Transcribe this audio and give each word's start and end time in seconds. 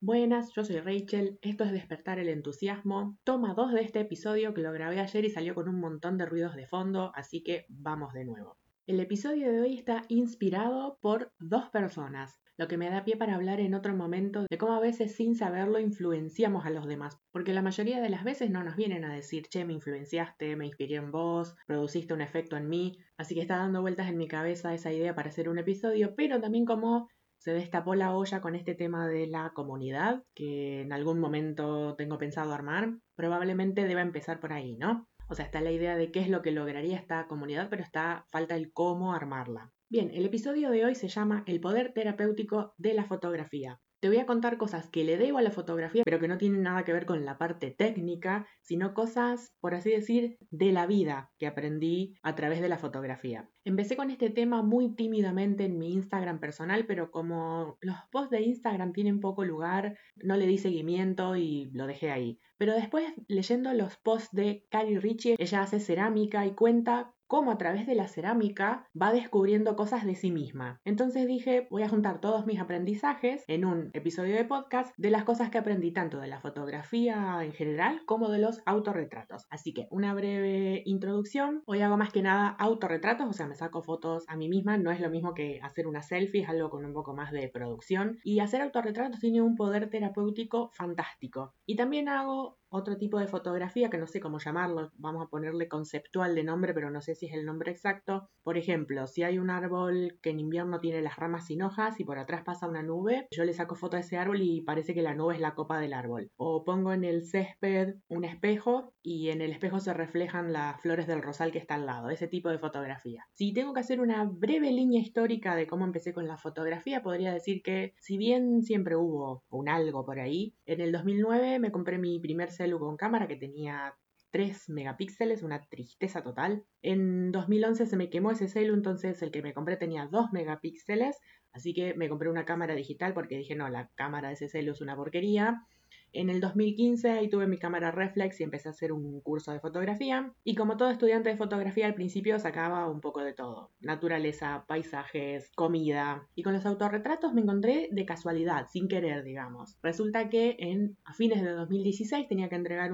Buenas, 0.00 0.52
yo 0.54 0.64
soy 0.64 0.78
Rachel, 0.78 1.40
esto 1.42 1.64
es 1.64 1.72
Despertar 1.72 2.20
el 2.20 2.28
Entusiasmo. 2.28 3.18
Toma 3.24 3.54
dos 3.54 3.72
de 3.72 3.80
este 3.80 3.98
episodio 3.98 4.54
que 4.54 4.62
lo 4.62 4.70
grabé 4.70 5.00
ayer 5.00 5.24
y 5.24 5.30
salió 5.30 5.56
con 5.56 5.68
un 5.68 5.80
montón 5.80 6.16
de 6.16 6.26
ruidos 6.26 6.54
de 6.54 6.68
fondo, 6.68 7.10
así 7.16 7.42
que 7.42 7.66
vamos 7.68 8.12
de 8.12 8.24
nuevo. 8.24 8.56
El 8.90 8.98
episodio 8.98 9.52
de 9.52 9.60
hoy 9.60 9.76
está 9.76 10.02
inspirado 10.08 10.98
por 11.00 11.32
dos 11.38 11.70
personas, 11.70 12.40
lo 12.56 12.66
que 12.66 12.76
me 12.76 12.90
da 12.90 13.04
pie 13.04 13.16
para 13.16 13.36
hablar 13.36 13.60
en 13.60 13.74
otro 13.74 13.94
momento 13.94 14.46
de 14.50 14.58
cómo 14.58 14.72
a 14.72 14.80
veces 14.80 15.14
sin 15.14 15.36
saberlo 15.36 15.78
influenciamos 15.78 16.66
a 16.66 16.70
los 16.70 16.88
demás, 16.88 17.16
porque 17.30 17.52
la 17.52 17.62
mayoría 17.62 18.00
de 18.00 18.08
las 18.10 18.24
veces 18.24 18.50
no 18.50 18.64
nos 18.64 18.74
vienen 18.74 19.04
a 19.04 19.14
decir, 19.14 19.46
che, 19.46 19.64
me 19.64 19.74
influenciaste, 19.74 20.56
me 20.56 20.66
inspiré 20.66 20.96
en 20.96 21.12
vos, 21.12 21.54
produciste 21.68 22.14
un 22.14 22.20
efecto 22.20 22.56
en 22.56 22.68
mí, 22.68 22.98
así 23.16 23.36
que 23.36 23.42
está 23.42 23.58
dando 23.58 23.80
vueltas 23.80 24.08
en 24.08 24.16
mi 24.16 24.26
cabeza 24.26 24.74
esa 24.74 24.92
idea 24.92 25.14
para 25.14 25.28
hacer 25.28 25.48
un 25.48 25.60
episodio, 25.60 26.16
pero 26.16 26.40
también 26.40 26.64
como 26.64 27.06
se 27.38 27.52
destapó 27.52 27.94
la 27.94 28.12
olla 28.16 28.40
con 28.40 28.56
este 28.56 28.74
tema 28.74 29.06
de 29.06 29.28
la 29.28 29.52
comunidad, 29.54 30.24
que 30.34 30.80
en 30.80 30.92
algún 30.92 31.20
momento 31.20 31.94
tengo 31.94 32.18
pensado 32.18 32.52
armar. 32.52 32.98
Probablemente 33.14 33.84
deba 33.84 34.02
empezar 34.02 34.40
por 34.40 34.52
ahí, 34.52 34.74
¿no? 34.74 35.06
O 35.30 35.34
sea, 35.36 35.44
está 35.44 35.60
la 35.60 35.70
idea 35.70 35.96
de 35.96 36.10
qué 36.10 36.18
es 36.18 36.28
lo 36.28 36.42
que 36.42 36.50
lograría 36.50 36.96
esta 36.96 37.28
comunidad, 37.28 37.68
pero 37.70 37.84
está 37.84 38.26
falta 38.30 38.56
el 38.56 38.72
cómo 38.72 39.14
armarla. 39.14 39.72
Bien, 39.88 40.10
el 40.12 40.26
episodio 40.26 40.70
de 40.70 40.84
hoy 40.84 40.96
se 40.96 41.06
llama 41.06 41.44
El 41.46 41.60
poder 41.60 41.92
terapéutico 41.92 42.74
de 42.78 42.94
la 42.94 43.04
fotografía. 43.04 43.80
Te 44.00 44.08
voy 44.08 44.16
a 44.16 44.24
contar 44.24 44.56
cosas 44.56 44.88
que 44.88 45.04
le 45.04 45.18
debo 45.18 45.36
a 45.36 45.42
la 45.42 45.50
fotografía, 45.50 46.04
pero 46.06 46.18
que 46.18 46.26
no 46.26 46.38
tienen 46.38 46.62
nada 46.62 46.84
que 46.84 46.92
ver 46.94 47.04
con 47.04 47.26
la 47.26 47.36
parte 47.36 47.70
técnica, 47.70 48.46
sino 48.62 48.94
cosas, 48.94 49.54
por 49.60 49.74
así 49.74 49.90
decir, 49.90 50.38
de 50.50 50.72
la 50.72 50.86
vida 50.86 51.30
que 51.38 51.46
aprendí 51.46 52.14
a 52.22 52.34
través 52.34 52.62
de 52.62 52.70
la 52.70 52.78
fotografía. 52.78 53.50
Empecé 53.62 53.96
con 53.96 54.10
este 54.10 54.30
tema 54.30 54.62
muy 54.62 54.94
tímidamente 54.94 55.66
en 55.66 55.76
mi 55.76 55.92
Instagram 55.92 56.40
personal, 56.40 56.86
pero 56.86 57.10
como 57.10 57.76
los 57.82 57.96
posts 58.10 58.30
de 58.30 58.40
Instagram 58.40 58.94
tienen 58.94 59.20
poco 59.20 59.44
lugar, 59.44 59.98
no 60.16 60.38
le 60.38 60.46
di 60.46 60.56
seguimiento 60.56 61.36
y 61.36 61.70
lo 61.74 61.86
dejé 61.86 62.10
ahí. 62.10 62.40
Pero 62.56 62.72
después, 62.72 63.04
leyendo 63.28 63.74
los 63.74 63.98
posts 63.98 64.30
de 64.32 64.66
Carrie 64.70 64.98
Ritchie, 64.98 65.36
ella 65.38 65.60
hace 65.60 65.78
cerámica 65.78 66.46
y 66.46 66.54
cuenta 66.54 67.14
cómo 67.30 67.52
a 67.52 67.58
través 67.58 67.86
de 67.86 67.94
la 67.94 68.08
cerámica 68.08 68.88
va 69.00 69.12
descubriendo 69.12 69.76
cosas 69.76 70.04
de 70.04 70.16
sí 70.16 70.32
misma. 70.32 70.80
Entonces 70.84 71.28
dije, 71.28 71.68
voy 71.70 71.84
a 71.84 71.88
juntar 71.88 72.20
todos 72.20 72.44
mis 72.44 72.58
aprendizajes 72.58 73.44
en 73.46 73.64
un 73.64 73.90
episodio 73.92 74.34
de 74.34 74.44
podcast 74.44 74.92
de 74.96 75.10
las 75.10 75.22
cosas 75.22 75.48
que 75.48 75.58
aprendí 75.58 75.92
tanto 75.92 76.18
de 76.18 76.26
la 76.26 76.40
fotografía 76.40 77.38
en 77.44 77.52
general 77.52 78.02
como 78.04 78.30
de 78.30 78.40
los 78.40 78.60
autorretratos. 78.66 79.46
Así 79.48 79.72
que 79.72 79.86
una 79.92 80.12
breve 80.12 80.82
introducción. 80.86 81.62
Hoy 81.66 81.82
hago 81.82 81.96
más 81.96 82.12
que 82.12 82.20
nada 82.20 82.48
autorretratos, 82.48 83.28
o 83.28 83.32
sea, 83.32 83.46
me 83.46 83.54
saco 83.54 83.80
fotos 83.80 84.24
a 84.26 84.36
mí 84.36 84.48
misma, 84.48 84.76
no 84.76 84.90
es 84.90 84.98
lo 84.98 85.08
mismo 85.08 85.32
que 85.32 85.60
hacer 85.62 85.86
una 85.86 86.02
selfie, 86.02 86.42
es 86.42 86.48
algo 86.48 86.68
con 86.68 86.84
un 86.84 86.92
poco 86.92 87.14
más 87.14 87.30
de 87.30 87.48
producción. 87.48 88.18
Y 88.24 88.40
hacer 88.40 88.60
autorretratos 88.60 89.20
tiene 89.20 89.40
un 89.40 89.54
poder 89.54 89.88
terapéutico 89.88 90.70
fantástico. 90.72 91.54
Y 91.64 91.76
también 91.76 92.08
hago 92.08 92.58
otro 92.70 92.96
tipo 92.96 93.18
de 93.18 93.26
fotografía 93.26 93.90
que 93.90 93.98
no 93.98 94.06
sé 94.06 94.20
cómo 94.20 94.38
llamarlo, 94.38 94.90
vamos 94.96 95.24
a 95.24 95.28
ponerle 95.28 95.68
conceptual 95.68 96.34
de 96.34 96.44
nombre, 96.44 96.72
pero 96.72 96.90
no 96.90 97.00
sé 97.02 97.14
si 97.14 97.26
es 97.26 97.34
el 97.34 97.44
nombre 97.44 97.70
exacto. 97.70 98.30
Por 98.42 98.56
ejemplo, 98.56 99.06
si 99.06 99.22
hay 99.22 99.38
un 99.38 99.50
árbol 99.50 100.18
que 100.22 100.30
en 100.30 100.40
invierno 100.40 100.80
tiene 100.80 101.02
las 101.02 101.16
ramas 101.16 101.46
sin 101.46 101.62
hojas 101.62 102.00
y 102.00 102.04
por 102.04 102.18
atrás 102.18 102.42
pasa 102.44 102.68
una 102.68 102.82
nube, 102.82 103.26
yo 103.30 103.44
le 103.44 103.52
saco 103.52 103.74
foto 103.74 103.96
a 103.96 104.00
ese 104.00 104.16
árbol 104.16 104.40
y 104.40 104.62
parece 104.62 104.94
que 104.94 105.02
la 105.02 105.14
nube 105.14 105.34
es 105.34 105.40
la 105.40 105.54
copa 105.54 105.80
del 105.80 105.92
árbol. 105.92 106.30
O 106.36 106.64
pongo 106.64 106.92
en 106.92 107.04
el 107.04 107.24
césped 107.24 107.96
un 108.08 108.24
espejo 108.24 108.94
y 109.02 109.30
en 109.30 109.40
el 109.40 109.52
espejo 109.52 109.80
se 109.80 109.92
reflejan 109.92 110.52
las 110.52 110.80
flores 110.80 111.06
del 111.06 111.22
rosal 111.22 111.52
que 111.52 111.58
está 111.58 111.74
al 111.74 111.86
lado, 111.86 112.10
ese 112.10 112.28
tipo 112.28 112.48
de 112.48 112.58
fotografía. 112.58 113.26
Si 113.32 113.52
tengo 113.52 113.74
que 113.74 113.80
hacer 113.80 114.00
una 114.00 114.24
breve 114.24 114.70
línea 114.70 115.00
histórica 115.00 115.56
de 115.56 115.66
cómo 115.66 115.84
empecé 115.84 116.12
con 116.12 116.26
la 116.26 116.36
fotografía, 116.36 117.02
podría 117.02 117.32
decir 117.32 117.62
que 117.62 117.94
si 117.98 118.16
bien 118.16 118.62
siempre 118.62 118.96
hubo 118.96 119.44
un 119.50 119.68
algo 119.68 120.04
por 120.04 120.20
ahí, 120.20 120.54
en 120.66 120.80
el 120.80 120.92
2009 120.92 121.58
me 121.58 121.72
compré 121.72 121.98
mi 121.98 122.18
primer 122.18 122.50
celu 122.60 122.78
con 122.78 122.98
cámara 122.98 123.26
que 123.26 123.36
tenía 123.36 123.94
3 124.30 124.68
megapíxeles, 124.68 125.42
una 125.42 125.62
tristeza 125.66 126.22
total. 126.22 126.64
En 126.82 127.32
2011 127.32 127.86
se 127.86 127.96
me 127.96 128.10
quemó 128.10 128.30
ese 128.30 128.48
celu, 128.48 128.74
entonces 128.74 129.22
el 129.22 129.30
que 129.30 129.42
me 129.42 129.54
compré 129.54 129.76
tenía 129.76 130.06
2 130.06 130.32
megapíxeles, 130.32 131.18
así 131.52 131.72
que 131.72 131.94
me 131.94 132.10
compré 132.10 132.28
una 132.28 132.44
cámara 132.44 132.74
digital 132.74 133.14
porque 133.14 133.38
dije, 133.38 133.56
no, 133.56 133.68
la 133.70 133.88
cámara 133.94 134.28
de 134.28 134.34
ese 134.34 134.48
celu 134.48 134.72
es 134.72 134.82
una 134.82 134.94
porquería. 134.94 135.66
En 136.12 136.30
el 136.30 136.40
2015 136.40 137.10
ahí 137.10 137.28
tuve 137.28 137.46
mi 137.46 137.58
cámara 137.58 137.90
reflex 137.90 138.40
y 138.40 138.44
empecé 138.44 138.68
a 138.68 138.72
hacer 138.72 138.92
un 138.92 139.20
curso 139.20 139.52
de 139.52 139.60
fotografía. 139.60 140.32
Y 140.44 140.54
como 140.54 140.76
todo 140.76 140.90
estudiante 140.90 141.30
de 141.30 141.36
fotografía 141.36 141.86
al 141.86 141.94
principio 141.94 142.38
sacaba 142.38 142.88
un 142.88 143.00
poco 143.00 143.22
de 143.22 143.32
todo. 143.32 143.70
Naturaleza, 143.80 144.64
paisajes, 144.66 145.50
comida. 145.54 146.26
Y 146.34 146.42
con 146.42 146.52
los 146.52 146.66
autorretratos 146.66 147.32
me 147.32 147.42
encontré 147.42 147.88
de 147.90 148.04
casualidad, 148.04 148.66
sin 148.70 148.88
querer, 148.88 149.24
digamos. 149.24 149.78
Resulta 149.82 150.28
que 150.28 150.56
en, 150.58 150.96
a 151.04 151.14
fines 151.14 151.42
de 151.42 151.50
2016 151.50 152.28
tenía 152.28 152.48
que 152.48 152.56
entregar 152.56 152.90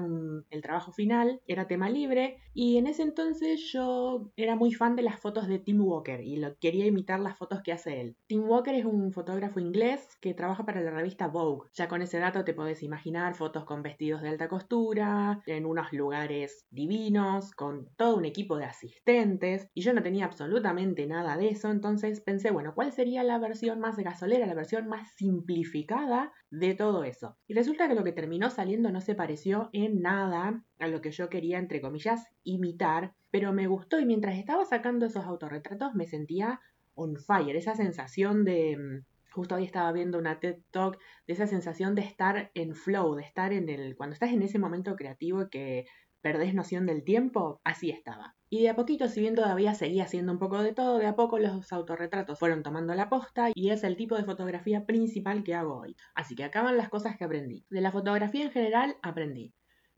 el 0.49 0.61
trabajo 0.61 0.91
final, 0.91 1.41
era 1.47 1.67
tema 1.67 1.89
libre. 1.89 2.37
Y 2.53 2.77
en 2.77 2.87
ese 2.87 3.03
entonces 3.03 3.61
yo 3.71 4.31
era 4.35 4.55
muy 4.55 4.73
fan 4.73 4.95
de 4.95 5.03
las 5.03 5.19
fotos 5.19 5.47
de 5.47 5.59
Tim 5.59 5.81
Walker 5.81 6.21
y 6.21 6.41
quería 6.59 6.85
imitar 6.85 7.19
las 7.19 7.37
fotos 7.37 7.61
que 7.61 7.71
hace 7.71 8.01
él. 8.01 8.15
Tim 8.27 8.43
Walker 8.47 8.73
es 8.73 8.85
un 8.85 9.11
fotógrafo 9.11 9.59
inglés 9.59 10.17
que 10.21 10.33
trabaja 10.33 10.65
para 10.65 10.81
la 10.81 10.91
revista 10.91 11.27
Vogue. 11.27 11.69
Ya 11.73 11.87
con 11.87 12.01
ese 12.01 12.19
dato 12.19 12.43
te 12.43 12.53
podés 12.53 12.83
imaginar 12.83 13.06
fotos 13.33 13.65
con 13.65 13.83
vestidos 13.83 14.21
de 14.21 14.29
alta 14.29 14.47
costura, 14.47 15.41
en 15.45 15.65
unos 15.65 15.93
lugares 15.93 16.65
divinos, 16.69 17.51
con 17.51 17.87
todo 17.95 18.17
un 18.17 18.25
equipo 18.25 18.57
de 18.57 18.65
asistentes, 18.65 19.69
y 19.73 19.81
yo 19.81 19.93
no 19.93 20.03
tenía 20.03 20.25
absolutamente 20.25 21.07
nada 21.07 21.37
de 21.37 21.49
eso, 21.49 21.71
entonces 21.71 22.21
pensé, 22.21 22.51
bueno, 22.51 22.73
¿cuál 22.75 22.91
sería 22.91 23.23
la 23.23 23.39
versión 23.39 23.79
más 23.79 23.97
gasolera, 23.97 24.45
la 24.45 24.53
versión 24.53 24.87
más 24.87 25.13
simplificada 25.15 26.33
de 26.49 26.75
todo 26.75 27.03
eso? 27.03 27.37
Y 27.47 27.53
resulta 27.53 27.87
que 27.87 27.95
lo 27.95 28.03
que 28.03 28.11
terminó 28.11 28.49
saliendo 28.49 28.91
no 28.91 29.01
se 29.01 29.15
pareció 29.15 29.69
en 29.73 30.01
nada 30.01 30.63
a 30.79 30.87
lo 30.87 31.01
que 31.01 31.11
yo 31.11 31.29
quería, 31.29 31.59
entre 31.59 31.81
comillas, 31.81 32.27
imitar, 32.43 33.13
pero 33.31 33.53
me 33.53 33.67
gustó 33.67 33.99
y 33.99 34.05
mientras 34.05 34.37
estaba 34.37 34.65
sacando 34.65 35.05
esos 35.05 35.25
autorretratos 35.25 35.95
me 35.95 36.07
sentía 36.07 36.59
on 36.93 37.15
fire, 37.15 37.55
esa 37.55 37.75
sensación 37.75 38.43
de 38.43 38.77
mm, 38.77 39.16
Justo 39.31 39.55
hoy 39.55 39.63
estaba 39.63 39.91
viendo 39.91 40.17
una 40.17 40.39
TED 40.39 40.57
Talk 40.71 40.97
de 41.27 41.33
esa 41.33 41.47
sensación 41.47 41.95
de 41.95 42.01
estar 42.01 42.51
en 42.53 42.75
flow, 42.75 43.15
de 43.15 43.23
estar 43.23 43.53
en 43.53 43.69
el, 43.69 43.95
cuando 43.95 44.13
estás 44.13 44.31
en 44.31 44.41
ese 44.41 44.59
momento 44.59 44.95
creativo 44.95 45.49
que 45.49 45.85
perdés 46.21 46.53
noción 46.53 46.85
del 46.85 47.03
tiempo, 47.03 47.61
así 47.63 47.89
estaba. 47.89 48.35
Y 48.49 48.63
de 48.63 48.69
a 48.69 48.75
poquito, 48.75 49.07
si 49.07 49.19
bien 49.19 49.35
todavía 49.35 49.73
seguía 49.73 50.03
haciendo 50.03 50.31
un 50.31 50.39
poco 50.39 50.63
de 50.63 50.73
todo, 50.73 50.97
de 50.97 51.05
a 51.05 51.15
poco 51.15 51.37
los 51.39 51.71
autorretratos 51.71 52.39
fueron 52.39 52.63
tomando 52.63 52.93
la 52.95 53.09
posta 53.09 53.49
y 53.53 53.69
es 53.69 53.83
el 53.83 53.97
tipo 53.97 54.15
de 54.15 54.23
fotografía 54.23 54.85
principal 54.85 55.43
que 55.43 55.53
hago 55.53 55.77
hoy. 55.77 55.95
Así 56.15 56.35
que 56.35 56.43
acaban 56.43 56.77
las 56.77 56.89
cosas 56.89 57.17
que 57.17 57.25
aprendí. 57.25 57.65
De 57.69 57.81
la 57.81 57.91
fotografía 57.91 58.43
en 58.45 58.51
general 58.51 58.97
aprendí 59.01 59.53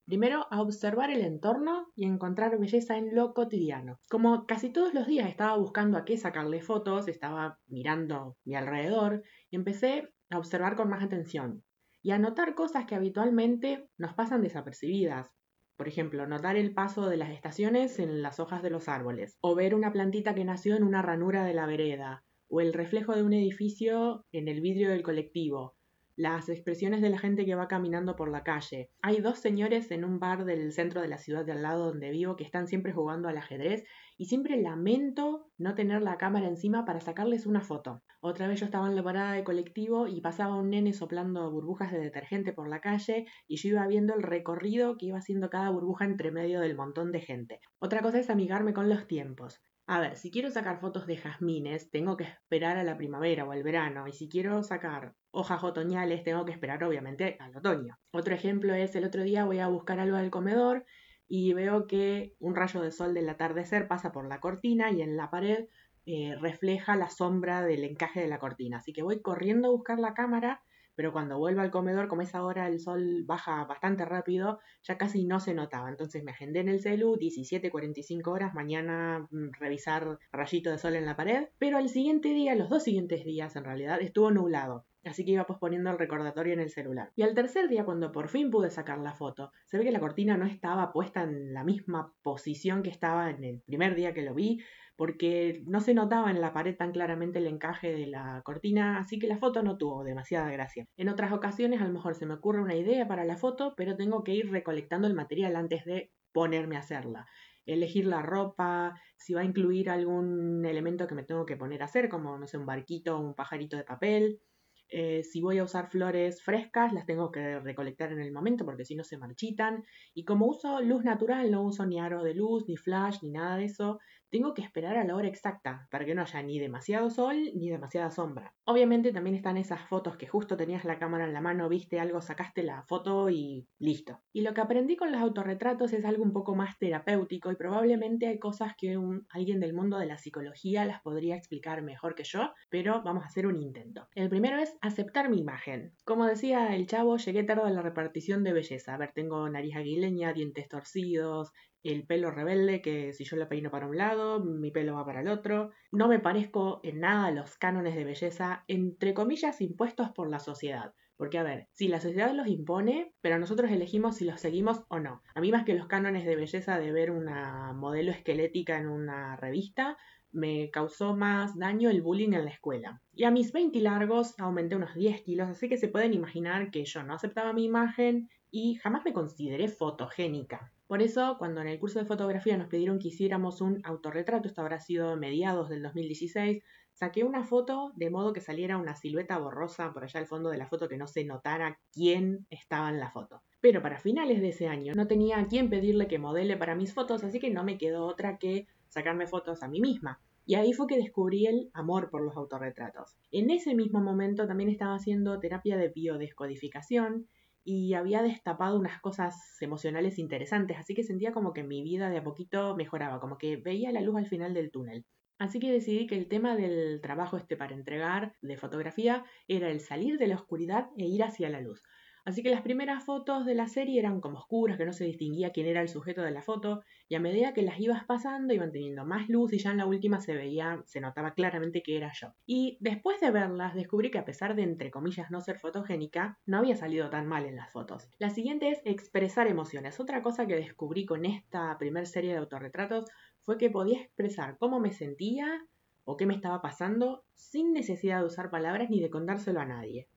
Primero, 0.09 0.47
a 0.49 0.59
observar 0.63 1.11
el 1.11 1.21
entorno 1.21 1.91
y 1.95 2.05
encontrar 2.05 2.57
belleza 2.57 2.97
en 2.97 3.13
lo 3.13 3.35
cotidiano. 3.35 3.99
Como 4.09 4.47
casi 4.47 4.71
todos 4.71 4.95
los 4.95 5.05
días 5.05 5.29
estaba 5.29 5.55
buscando 5.55 5.99
a 5.99 6.03
qué 6.03 6.17
sacarle 6.17 6.63
fotos, 6.63 7.07
estaba 7.07 7.59
mirando 7.67 8.35
mi 8.43 8.55
alrededor 8.55 9.21
y 9.51 9.55
empecé 9.55 10.09
a 10.31 10.39
observar 10.39 10.75
con 10.75 10.89
más 10.89 11.03
atención 11.03 11.63
y 12.01 12.09
a 12.09 12.17
notar 12.17 12.55
cosas 12.55 12.87
que 12.87 12.95
habitualmente 12.95 13.87
nos 13.99 14.15
pasan 14.15 14.41
desapercibidas. 14.41 15.29
Por 15.77 15.87
ejemplo, 15.87 16.25
notar 16.25 16.57
el 16.57 16.73
paso 16.73 17.07
de 17.07 17.17
las 17.17 17.29
estaciones 17.29 17.99
en 17.99 18.23
las 18.23 18.39
hojas 18.39 18.63
de 18.63 18.71
los 18.71 18.89
árboles, 18.89 19.37
o 19.41 19.53
ver 19.53 19.75
una 19.75 19.91
plantita 19.91 20.33
que 20.33 20.43
nació 20.43 20.75
en 20.75 20.81
una 20.81 21.03
ranura 21.03 21.45
de 21.45 21.53
la 21.53 21.67
vereda, 21.67 22.23
o 22.49 22.61
el 22.61 22.73
reflejo 22.73 23.13
de 23.13 23.21
un 23.21 23.33
edificio 23.33 24.25
en 24.31 24.47
el 24.47 24.61
vidrio 24.61 24.89
del 24.89 25.03
colectivo, 25.03 25.75
las 26.19 26.49
expresiones 26.49 27.01
de 27.01 27.09
la 27.09 27.17
gente 27.17 27.45
que 27.45 27.55
va 27.55 27.69
caminando 27.69 28.17
por 28.17 28.29
la 28.29 28.43
calle. 28.43 28.89
Hay 29.01 29.21
dos 29.21 29.39
señores 29.39 29.89
en 29.89 30.03
un 30.03 30.19
bar 30.19 30.43
del 30.43 30.73
centro 30.73 31.01
de 31.01 31.07
la 31.07 31.17
ciudad 31.17 31.45
de 31.45 31.53
al 31.53 31.61
lado 31.61 31.85
donde 31.85 32.11
vivo 32.11 32.35
que 32.35 32.43
están 32.43 32.67
siempre 32.67 32.91
jugando 32.91 33.29
al 33.29 33.37
ajedrez 33.37 33.85
y 34.17 34.25
siempre 34.25 34.61
lamento 34.61 35.49
no 35.57 35.75
tener 35.75 36.01
la 36.01 36.17
cámara 36.17 36.49
encima 36.49 36.83
para 36.83 36.99
sacarles 36.99 37.45
una 37.45 37.61
foto. 37.61 38.03
Otra 38.19 38.49
vez 38.49 38.59
yo 38.59 38.65
estaba 38.65 38.89
en 38.89 38.97
la 38.97 39.03
parada 39.03 39.31
de 39.31 39.45
colectivo 39.45 40.07
y 40.07 40.19
pasaba 40.19 40.57
un 40.57 40.71
nene 40.71 40.91
soplando 40.91 41.49
burbujas 41.51 41.93
de 41.93 41.99
detergente 41.99 42.51
por 42.51 42.67
la 42.67 42.81
calle 42.81 43.25
y 43.47 43.55
yo 43.55 43.69
iba 43.69 43.87
viendo 43.87 44.13
el 44.13 44.21
recorrido 44.21 44.97
que 44.97 45.05
iba 45.05 45.19
haciendo 45.19 45.49
cada 45.49 45.69
burbuja 45.69 46.03
entre 46.03 46.31
medio 46.31 46.59
del 46.59 46.75
montón 46.75 47.13
de 47.13 47.21
gente. 47.21 47.61
Otra 47.79 48.01
cosa 48.01 48.19
es 48.19 48.29
amigarme 48.29 48.73
con 48.73 48.89
los 48.89 49.07
tiempos. 49.07 49.61
A 49.87 50.01
ver, 50.01 50.17
si 50.17 50.31
quiero 50.31 50.51
sacar 50.51 50.81
fotos 50.81 51.07
de 51.07 51.15
jazmines, 51.15 51.89
tengo 51.89 52.17
que 52.17 52.25
esperar 52.25 52.75
a 52.75 52.83
la 52.83 52.97
primavera 52.97 53.45
o 53.45 53.51
al 53.51 53.63
verano. 53.63 54.07
Y 54.07 54.11
si 54.11 54.27
quiero 54.27 54.61
sacar 54.63 55.15
hojas 55.31 55.63
otoñales, 55.63 56.23
tengo 56.23 56.45
que 56.45 56.51
esperar 56.51 56.83
obviamente 56.83 57.37
al 57.39 57.55
otoño. 57.55 57.97
Otro 58.11 58.33
ejemplo 58.33 58.73
es 58.73 58.95
el 58.95 59.05
otro 59.05 59.23
día 59.23 59.45
voy 59.45 59.59
a 59.59 59.67
buscar 59.67 59.99
algo 59.99 60.17
del 60.17 60.31
comedor 60.31 60.85
y 61.27 61.53
veo 61.53 61.87
que 61.87 62.35
un 62.39 62.55
rayo 62.55 62.81
de 62.81 62.91
sol 62.91 63.13
del 63.13 63.29
atardecer 63.29 63.87
pasa 63.87 64.11
por 64.11 64.27
la 64.27 64.39
cortina 64.39 64.91
y 64.91 65.01
en 65.01 65.15
la 65.15 65.29
pared 65.29 65.67
eh, 66.05 66.35
refleja 66.39 66.95
la 66.95 67.09
sombra 67.09 67.61
del 67.61 67.83
encaje 67.83 68.21
de 68.21 68.27
la 68.27 68.39
cortina. 68.39 68.77
Así 68.77 68.93
que 68.93 69.03
voy 69.03 69.21
corriendo 69.21 69.67
a 69.67 69.71
buscar 69.71 69.99
la 69.99 70.13
cámara 70.13 70.63
pero 70.99 71.13
cuando 71.13 71.37
vuelvo 71.37 71.61
al 71.61 71.71
comedor, 71.71 72.09
como 72.09 72.23
es 72.23 72.35
ahora 72.35 72.67
el 72.67 72.81
sol 72.81 73.23
baja 73.25 73.63
bastante 73.63 74.03
rápido, 74.03 74.59
ya 74.83 74.97
casi 74.97 75.23
no 75.23 75.39
se 75.39 75.53
notaba. 75.53 75.87
Entonces 75.87 76.25
me 76.25 76.31
agendé 76.31 76.59
en 76.59 76.67
el 76.67 76.81
celu, 76.81 77.15
17, 77.15 77.71
45 77.71 78.29
horas, 78.29 78.53
mañana 78.53 79.25
mm, 79.31 79.51
revisar 79.57 80.19
rayito 80.33 80.71
de 80.71 80.77
sol 80.77 80.97
en 80.97 81.05
la 81.05 81.15
pared, 81.15 81.47
pero 81.57 81.77
al 81.77 81.87
siguiente 81.87 82.33
día, 82.33 82.53
los 82.53 82.67
dos 82.67 82.83
siguientes 82.83 83.23
días 83.23 83.55
en 83.55 83.63
realidad, 83.63 84.01
estuvo 84.01 84.29
nublado. 84.29 84.87
Así 85.05 85.23
que 85.23 85.31
iba 85.31 85.45
posponiendo 85.45 85.89
el 85.89 85.97
recordatorio 85.97 86.53
en 86.53 86.59
el 86.59 86.69
celular. 86.69 87.11
Y 87.15 87.23
al 87.23 87.33
tercer 87.33 87.69
día, 87.69 87.85
cuando 87.85 88.11
por 88.11 88.27
fin 88.27 88.51
pude 88.51 88.69
sacar 88.69 88.99
la 88.99 89.13
foto, 89.13 89.51
se 89.65 89.77
ve 89.77 89.85
que 89.85 89.91
la 89.91 89.99
cortina 89.99 90.37
no 90.37 90.45
estaba 90.45 90.91
puesta 90.91 91.23
en 91.23 91.53
la 91.53 91.63
misma 91.63 92.13
posición 92.21 92.83
que 92.83 92.89
estaba 92.89 93.29
en 93.29 93.43
el 93.43 93.61
primer 93.61 93.95
día 93.95 94.13
que 94.13 94.23
lo 94.23 94.33
vi, 94.33 94.59
porque 94.99 95.63
no 95.65 95.79
se 95.79 95.93
notaba 95.93 96.29
en 96.29 96.41
la 96.41 96.51
pared 96.51 96.75
tan 96.75 96.91
claramente 96.91 97.39
el 97.39 97.47
encaje 97.47 97.93
de 97.93 98.07
la 98.07 98.41
cortina, 98.43 98.99
así 98.99 99.17
que 99.17 99.27
la 99.27 99.37
foto 99.37 99.63
no 99.63 99.77
tuvo 99.77 100.03
demasiada 100.03 100.51
gracia. 100.51 100.85
En 100.97 101.07
otras 101.07 101.31
ocasiones 101.31 101.81
a 101.81 101.85
lo 101.85 101.93
mejor 101.93 102.15
se 102.15 102.25
me 102.25 102.33
ocurre 102.33 102.61
una 102.61 102.75
idea 102.75 103.07
para 103.07 103.23
la 103.23 103.37
foto, 103.37 103.75
pero 103.77 103.95
tengo 103.95 104.25
que 104.25 104.33
ir 104.33 104.51
recolectando 104.51 105.07
el 105.07 105.13
material 105.13 105.55
antes 105.55 105.85
de 105.85 106.11
ponerme 106.33 106.75
a 106.75 106.79
hacerla. 106.79 107.27
Elegir 107.65 108.07
la 108.07 108.21
ropa, 108.21 108.99
si 109.15 109.33
va 109.33 109.39
a 109.39 109.45
incluir 109.45 109.89
algún 109.89 110.65
elemento 110.65 111.07
que 111.07 111.15
me 111.15 111.23
tengo 111.23 111.45
que 111.45 111.55
poner 111.55 111.81
a 111.81 111.85
hacer, 111.85 112.09
como 112.09 112.37
no 112.37 112.45
sé, 112.45 112.57
un 112.57 112.65
barquito 112.65 113.17
o 113.17 113.21
un 113.21 113.35
pajarito 113.35 113.77
de 113.77 113.85
papel. 113.85 114.41
Eh, 114.89 115.23
si 115.23 115.41
voy 115.41 115.59
a 115.59 115.63
usar 115.63 115.89
flores 115.89 116.41
frescas, 116.41 116.93
las 116.93 117.05
tengo 117.05 117.31
que 117.31 117.59
recolectar 117.59 118.11
en 118.11 118.21
el 118.21 118.31
momento 118.31 118.65
porque 118.65 118.85
si 118.85 118.95
no 118.95 119.03
se 119.03 119.17
marchitan. 119.17 119.85
Y 120.13 120.25
como 120.25 120.47
uso 120.47 120.81
luz 120.81 121.03
natural, 121.03 121.51
no 121.51 121.63
uso 121.63 121.85
ni 121.85 121.99
aro 121.99 122.23
de 122.23 122.33
luz, 122.33 122.65
ni 122.67 122.77
flash, 122.77 123.19
ni 123.21 123.31
nada 123.31 123.57
de 123.57 123.65
eso, 123.65 123.99
tengo 124.29 124.53
que 124.53 124.61
esperar 124.61 124.97
a 124.97 125.03
la 125.03 125.15
hora 125.15 125.27
exacta 125.27 125.87
para 125.91 126.05
que 126.05 126.15
no 126.15 126.21
haya 126.21 126.41
ni 126.43 126.59
demasiado 126.59 127.09
sol 127.09 127.35
ni 127.55 127.69
demasiada 127.69 128.11
sombra. 128.11 128.53
Obviamente 128.65 129.11
también 129.11 129.35
están 129.35 129.57
esas 129.57 129.81
fotos 129.87 130.17
que 130.17 130.27
justo 130.27 130.57
tenías 130.57 130.85
la 130.85 130.99
cámara 130.99 131.25
en 131.25 131.33
la 131.33 131.41
mano, 131.41 131.69
viste 131.69 131.99
algo, 131.99 132.21
sacaste 132.21 132.63
la 132.63 132.83
foto 132.83 133.29
y 133.29 133.67
listo. 133.79 134.19
Y 134.33 134.41
lo 134.41 134.53
que 134.53 134.61
aprendí 134.61 134.95
con 134.95 135.11
los 135.11 135.21
autorretratos 135.21 135.93
es 135.93 136.05
algo 136.05 136.23
un 136.23 136.33
poco 136.33 136.55
más 136.55 136.77
terapéutico 136.77 137.51
y 137.51 137.55
probablemente 137.55 138.27
hay 138.27 138.39
cosas 138.39 138.73
que 138.77 138.97
alguien 139.29 139.59
del 139.59 139.73
mundo 139.73 139.97
de 139.97 140.05
la 140.05 140.17
psicología 140.17 140.85
las 140.85 141.01
podría 141.01 141.35
explicar 141.35 141.81
mejor 141.81 142.15
que 142.15 142.23
yo, 142.23 142.53
pero 142.69 143.01
vamos 143.03 143.23
a 143.23 143.27
hacer 143.27 143.47
un 143.47 143.57
intento. 143.57 144.07
El 144.15 144.29
primero 144.29 144.57
es 144.57 144.77
aceptar 144.81 145.29
mi 145.29 145.39
imagen. 145.39 145.93
Como 146.05 146.25
decía 146.25 146.75
el 146.75 146.87
chavo, 146.87 147.17
llegué 147.17 147.43
tarde 147.43 147.67
a 147.67 147.71
la 147.71 147.81
repartición 147.81 148.43
de 148.43 148.53
belleza. 148.53 148.93
A 148.93 148.97
ver, 148.97 149.11
tengo 149.13 149.49
nariz 149.49 149.75
aguileña, 149.75 150.33
dientes 150.33 150.67
torcidos, 150.67 151.51
el 151.83 152.05
pelo 152.05 152.31
rebelde, 152.31 152.81
que 152.81 153.13
si 153.13 153.23
yo 153.23 153.37
lo 153.37 153.47
peino 153.47 153.71
para 153.71 153.87
un 153.87 153.97
lado, 153.97 154.43
mi 154.43 154.71
pelo 154.71 154.95
va 154.95 155.05
para 155.05 155.21
el 155.21 155.27
otro. 155.27 155.71
No 155.91 156.07
me 156.07 156.19
parezco 156.19 156.81
en 156.83 156.99
nada 156.99 157.27
a 157.27 157.31
los 157.31 157.57
cánones 157.57 157.95
de 157.95 158.03
belleza, 158.03 158.63
entre 158.67 159.13
comillas, 159.13 159.61
impuestos 159.61 160.09
por 160.09 160.29
la 160.29 160.39
sociedad. 160.39 160.93
Porque, 161.15 161.37
a 161.37 161.43
ver, 161.43 161.67
si 161.73 161.89
la 161.89 161.99
sociedad 161.99 162.33
los 162.33 162.47
impone, 162.47 163.13
pero 163.19 163.39
nosotros 163.39 163.71
elegimos 163.71 164.15
si 164.15 164.25
los 164.25 164.39
seguimos 164.39 164.83
o 164.87 164.99
no. 164.99 165.21
A 165.35 165.41
mí 165.41 165.51
más 165.51 165.65
que 165.65 165.73
los 165.73 165.87
cánones 165.87 166.25
de 166.25 166.37
belleza 166.37 166.79
de 166.79 166.93
ver 166.93 167.11
una 167.11 167.73
modelo 167.73 168.11
esquelética 168.11 168.77
en 168.77 168.87
una 168.87 169.35
revista, 169.35 169.97
me 170.31 170.69
causó 170.69 171.15
más 171.15 171.57
daño 171.57 171.89
el 171.89 172.01
bullying 172.01 172.33
en 172.33 172.45
la 172.45 172.51
escuela. 172.51 173.01
Y 173.13 173.23
a 173.23 173.31
mis 173.31 173.51
20 173.51 173.79
largos 173.81 174.39
aumenté 174.39 174.75
unos 174.75 174.95
10 174.95 175.21
kilos, 175.23 175.49
así 175.49 175.67
que 175.67 175.77
se 175.77 175.87
pueden 175.87 176.13
imaginar 176.13 176.71
que 176.71 176.85
yo 176.85 177.03
no 177.03 177.13
aceptaba 177.13 177.51
mi 177.51 177.65
imagen 177.65 178.29
y 178.51 178.75
jamás 178.75 179.03
me 179.03 179.13
consideré 179.13 179.67
fotogénica. 179.67 180.71
Por 180.89 181.03
eso, 181.03 181.35
cuando 181.37 181.61
en 181.61 181.67
el 181.67 181.77
curso 181.77 181.99
de 181.99 182.05
fotografía 182.05 182.57
nos 182.57 182.67
pidieron 182.67 182.97
que 182.97 183.09
hiciéramos 183.09 183.61
un 183.61 183.79
autorretrato, 183.83 184.47
esto 184.47 184.61
habrá 184.61 184.79
sido 184.79 185.15
mediados 185.17 185.69
del 185.69 185.83
2016, 185.83 186.63
saqué 186.93 187.23
una 187.23 187.43
foto 187.43 187.91
de 187.95 188.09
modo 188.09 188.33
que 188.33 188.41
saliera 188.41 188.75
una 188.75 188.95
silueta 188.95 189.37
borrosa 189.37 189.93
por 189.93 190.03
allá 190.03 190.19
al 190.19 190.25
fondo 190.25 190.49
de 190.49 190.57
la 190.57 190.65
foto 190.65 190.89
que 190.89 190.97
no 190.97 191.05
se 191.05 191.25
notara 191.25 191.79
quién 191.91 192.47
estaba 192.49 192.89
en 192.89 192.99
la 192.99 193.11
foto. 193.11 193.43
Pero 193.61 193.83
para 193.83 193.99
finales 193.99 194.41
de 194.41 194.49
ese 194.49 194.67
año 194.67 194.95
no 194.95 195.05
tenía 195.05 195.37
a 195.37 195.45
quién 195.45 195.69
pedirle 195.69 196.07
que 196.07 196.17
modele 196.17 196.57
para 196.57 196.73
mis 196.73 196.91
fotos, 196.91 197.23
así 197.23 197.39
que 197.39 197.51
no 197.51 197.63
me 197.63 197.77
quedó 197.77 198.07
otra 198.07 198.39
que 198.39 198.65
sacarme 198.87 199.27
fotos 199.27 199.61
a 199.61 199.67
mí 199.67 199.81
misma. 199.81 200.19
Y 200.47 200.55
ahí 200.55 200.73
fue 200.73 200.87
que 200.87 200.97
descubrí 200.97 201.45
el 201.45 201.69
amor 201.73 202.09
por 202.09 202.23
los 202.23 202.35
autorretratos. 202.35 203.15
En 203.29 203.51
ese 203.51 203.75
mismo 203.75 204.01
momento 204.01 204.47
también 204.47 204.71
estaba 204.71 204.95
haciendo 204.95 205.39
terapia 205.39 205.77
de 205.77 205.89
biodescodificación 205.89 207.27
y 207.69 207.93
había 207.93 208.23
destapado 208.23 208.79
unas 208.79 208.99
cosas 208.99 209.35
emocionales 209.61 210.17
interesantes, 210.17 210.77
así 210.77 210.95
que 210.95 211.03
sentía 211.03 211.31
como 211.31 211.53
que 211.53 211.63
mi 211.63 211.83
vida 211.83 212.09
de 212.09 212.17
a 212.17 212.23
poquito 212.23 212.75
mejoraba, 212.75 213.19
como 213.19 213.37
que 213.37 213.57
veía 213.57 213.91
la 213.91 214.01
luz 214.01 214.15
al 214.17 214.25
final 214.25 214.55
del 214.55 214.71
túnel. 214.71 215.05
Así 215.37 215.59
que 215.59 215.71
decidí 215.71 216.07
que 216.07 216.17
el 216.17 216.27
tema 216.27 216.55
del 216.55 216.99
trabajo 216.99 217.37
este 217.37 217.55
para 217.57 217.75
entregar 217.75 218.33
de 218.41 218.57
fotografía 218.57 219.23
era 219.47 219.69
el 219.69 219.81
salir 219.81 220.17
de 220.17 220.25
la 220.25 220.35
oscuridad 220.35 220.89
e 220.97 221.05
ir 221.05 221.23
hacia 221.23 221.49
la 221.49 221.61
luz. 221.61 221.83
Así 222.29 222.43
que 222.43 222.51
las 222.51 222.61
primeras 222.61 223.03
fotos 223.03 223.43
de 223.43 223.55
la 223.55 223.67
serie 223.67 223.99
eran 223.99 224.21
como 224.21 224.37
oscuras, 224.37 224.77
que 224.77 224.85
no 224.85 224.93
se 224.93 225.03
distinguía 225.03 225.51
quién 225.51 225.65
era 225.65 225.81
el 225.81 225.89
sujeto 225.89 226.21
de 226.21 226.29
la 226.29 226.43
foto, 226.43 226.83
y 227.07 227.15
a 227.15 227.19
medida 227.19 227.55
que 227.55 227.63
las 227.63 227.79
ibas 227.79 228.05
pasando 228.05 228.53
iban 228.53 228.71
teniendo 228.71 229.03
más 229.03 229.29
luz 229.29 229.51
y 229.51 229.57
ya 229.57 229.71
en 229.71 229.77
la 229.77 229.87
última 229.87 230.21
se 230.21 230.35
veía, 230.35 230.79
se 230.85 231.01
notaba 231.01 231.33
claramente 231.33 231.81
que 231.81 231.97
era 231.97 232.11
yo. 232.13 232.35
Y 232.45 232.77
después 232.81 233.19
de 233.19 233.31
verlas 233.31 233.73
descubrí 233.73 234.11
que 234.11 234.19
a 234.19 234.25
pesar 234.25 234.55
de 234.55 234.61
entre 234.61 234.91
comillas 234.91 235.31
no 235.31 235.41
ser 235.41 235.57
fotogénica, 235.57 236.37
no 236.45 236.59
había 236.59 236.75
salido 236.75 237.09
tan 237.09 237.25
mal 237.25 237.47
en 237.47 237.55
las 237.55 237.71
fotos. 237.71 238.07
La 238.19 238.29
siguiente 238.29 238.69
es 238.69 238.81
expresar 238.85 239.47
emociones. 239.47 239.99
Otra 239.99 240.21
cosa 240.21 240.45
que 240.45 240.55
descubrí 240.55 241.07
con 241.07 241.25
esta 241.25 241.75
primer 241.79 242.05
serie 242.05 242.33
de 242.33 242.37
autorretratos 242.37 243.05
fue 243.41 243.57
que 243.57 243.71
podía 243.71 244.01
expresar 244.01 244.59
cómo 244.59 244.79
me 244.79 244.91
sentía 244.91 245.65
o 246.03 246.15
qué 246.15 246.27
me 246.27 246.35
estaba 246.35 246.61
pasando 246.61 247.23
sin 247.33 247.73
necesidad 247.73 248.19
de 248.19 248.27
usar 248.27 248.51
palabras 248.51 248.91
ni 248.91 248.99
de 248.99 249.09
contárselo 249.09 249.61
a 249.61 249.65
nadie. 249.65 250.07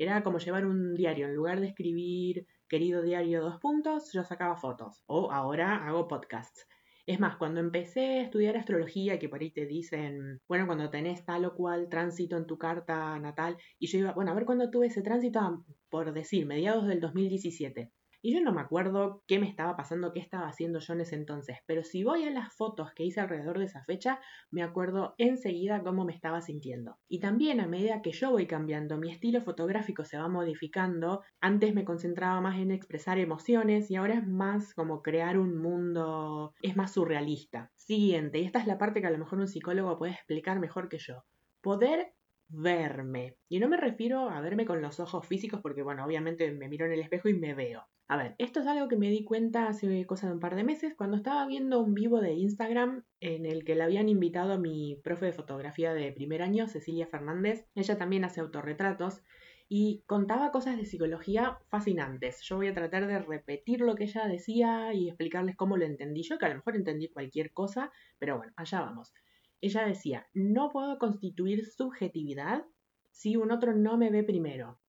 Era 0.00 0.22
como 0.22 0.38
llevar 0.38 0.64
un 0.64 0.94
diario. 0.94 1.26
En 1.26 1.34
lugar 1.34 1.60
de 1.60 1.66
escribir 1.66 2.46
querido 2.70 3.02
diario 3.02 3.42
dos 3.42 3.58
puntos, 3.60 4.10
yo 4.14 4.24
sacaba 4.24 4.56
fotos. 4.56 5.04
O 5.06 5.30
ahora 5.30 5.86
hago 5.86 6.08
podcasts. 6.08 6.66
Es 7.04 7.20
más, 7.20 7.36
cuando 7.36 7.60
empecé 7.60 8.20
a 8.20 8.22
estudiar 8.22 8.56
astrología, 8.56 9.18
que 9.18 9.28
por 9.28 9.42
ahí 9.42 9.50
te 9.50 9.66
dicen, 9.66 10.40
bueno, 10.48 10.66
cuando 10.66 10.88
tenés 10.88 11.26
tal 11.26 11.44
o 11.44 11.54
cual 11.54 11.90
tránsito 11.90 12.38
en 12.38 12.46
tu 12.46 12.56
carta 12.56 13.18
natal, 13.18 13.58
y 13.78 13.88
yo 13.88 13.98
iba, 13.98 14.12
bueno, 14.14 14.30
a 14.30 14.34
ver 14.34 14.46
cuándo 14.46 14.70
tuve 14.70 14.86
ese 14.86 15.02
tránsito, 15.02 15.66
por 15.90 16.14
decir, 16.14 16.46
mediados 16.46 16.86
del 16.86 17.00
2017. 17.00 17.92
Y 18.22 18.34
yo 18.34 18.40
no 18.42 18.52
me 18.52 18.60
acuerdo 18.60 19.22
qué 19.26 19.38
me 19.38 19.48
estaba 19.48 19.76
pasando, 19.76 20.12
qué 20.12 20.20
estaba 20.20 20.48
haciendo 20.48 20.78
yo 20.78 20.92
en 20.92 21.00
ese 21.00 21.14
entonces, 21.14 21.58
pero 21.66 21.82
si 21.82 22.04
voy 22.04 22.24
a 22.24 22.30
las 22.30 22.54
fotos 22.54 22.92
que 22.94 23.04
hice 23.04 23.20
alrededor 23.20 23.58
de 23.58 23.64
esa 23.64 23.82
fecha, 23.84 24.20
me 24.50 24.62
acuerdo 24.62 25.14
enseguida 25.16 25.82
cómo 25.82 26.04
me 26.04 26.12
estaba 26.12 26.40
sintiendo. 26.42 26.98
Y 27.08 27.20
también 27.20 27.60
a 27.60 27.66
medida 27.66 28.02
que 28.02 28.12
yo 28.12 28.30
voy 28.30 28.46
cambiando, 28.46 28.98
mi 28.98 29.10
estilo 29.10 29.40
fotográfico 29.40 30.04
se 30.04 30.18
va 30.18 30.28
modificando. 30.28 31.22
Antes 31.40 31.74
me 31.74 31.84
concentraba 31.84 32.40
más 32.40 32.58
en 32.58 32.72
expresar 32.72 33.18
emociones 33.18 33.90
y 33.90 33.96
ahora 33.96 34.14
es 34.14 34.26
más 34.26 34.74
como 34.74 35.02
crear 35.02 35.38
un 35.38 35.56
mundo, 35.56 36.52
es 36.62 36.76
más 36.76 36.92
surrealista. 36.92 37.70
Siguiente, 37.74 38.38
y 38.38 38.44
esta 38.44 38.58
es 38.58 38.66
la 38.66 38.78
parte 38.78 39.00
que 39.00 39.06
a 39.06 39.10
lo 39.10 39.18
mejor 39.18 39.38
un 39.38 39.48
psicólogo 39.48 39.98
puede 39.98 40.12
explicar 40.12 40.60
mejor 40.60 40.88
que 40.88 40.98
yo. 40.98 41.24
Poder 41.62 42.12
verme. 42.50 43.36
Y 43.48 43.60
no 43.60 43.68
me 43.68 43.76
refiero 43.76 44.28
a 44.28 44.40
verme 44.40 44.66
con 44.66 44.82
los 44.82 45.00
ojos 45.00 45.26
físicos 45.26 45.60
porque, 45.60 45.82
bueno, 45.82 46.04
obviamente 46.04 46.50
me 46.52 46.68
miro 46.68 46.86
en 46.86 46.92
el 46.92 47.00
espejo 47.00 47.28
y 47.28 47.34
me 47.34 47.54
veo. 47.54 47.86
A 48.08 48.16
ver, 48.16 48.34
esto 48.38 48.60
es 48.60 48.66
algo 48.66 48.88
que 48.88 48.96
me 48.96 49.08
di 49.08 49.24
cuenta 49.24 49.68
hace 49.68 50.04
cosa 50.04 50.26
de 50.26 50.32
un 50.32 50.40
par 50.40 50.56
de 50.56 50.64
meses 50.64 50.94
cuando 50.96 51.16
estaba 51.16 51.46
viendo 51.46 51.80
un 51.80 51.94
vivo 51.94 52.20
de 52.20 52.32
Instagram 52.32 53.04
en 53.20 53.46
el 53.46 53.64
que 53.64 53.76
le 53.76 53.84
habían 53.84 54.08
invitado 54.08 54.52
a 54.52 54.58
mi 54.58 55.00
profe 55.04 55.26
de 55.26 55.32
fotografía 55.32 55.94
de 55.94 56.10
primer 56.10 56.42
año, 56.42 56.66
Cecilia 56.66 57.06
Fernández. 57.06 57.68
Ella 57.76 57.96
también 57.98 58.24
hace 58.24 58.40
autorretratos 58.40 59.22
y 59.68 60.02
contaba 60.06 60.50
cosas 60.50 60.76
de 60.76 60.86
psicología 60.86 61.58
fascinantes. 61.68 62.40
Yo 62.42 62.56
voy 62.56 62.66
a 62.66 62.74
tratar 62.74 63.06
de 63.06 63.20
repetir 63.20 63.80
lo 63.80 63.94
que 63.94 64.04
ella 64.04 64.26
decía 64.26 64.92
y 64.92 65.06
explicarles 65.06 65.54
cómo 65.54 65.76
lo 65.76 65.84
entendí 65.84 66.24
yo, 66.24 66.38
que 66.38 66.46
a 66.46 66.48
lo 66.48 66.56
mejor 66.56 66.74
entendí 66.74 67.08
cualquier 67.08 67.52
cosa, 67.52 67.92
pero 68.18 68.36
bueno, 68.36 68.52
allá 68.56 68.80
vamos. 68.80 69.12
Ella 69.60 69.84
decía, 69.84 70.26
no 70.34 70.70
puedo 70.70 70.98
constituir 70.98 71.66
subjetividad 71.66 72.64
si 73.10 73.36
un 73.36 73.50
otro 73.50 73.74
no 73.74 73.96
me 73.98 74.10
ve 74.10 74.24
primero. 74.24 74.80